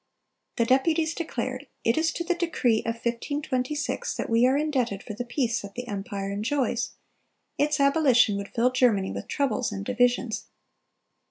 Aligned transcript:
The 0.55 0.65
deputies 0.65 1.13
declared: 1.13 1.67
"It 1.83 1.95
is 1.95 2.11
to 2.13 2.23
the 2.23 2.33
decree 2.33 2.79
of 2.79 2.95
1526 3.05 4.15
that 4.15 4.31
we 4.31 4.47
are 4.47 4.57
indebted 4.57 5.03
for 5.03 5.13
the 5.13 5.23
peace 5.23 5.61
that 5.61 5.75
the 5.75 5.87
empire 5.87 6.31
enjoys: 6.31 6.93
its 7.59 7.79
abolition 7.79 8.35
would 8.37 8.47
fill 8.47 8.71
Germany 8.71 9.11
with 9.11 9.27
troubles 9.27 9.71
and 9.71 9.85
divisions. 9.85 10.45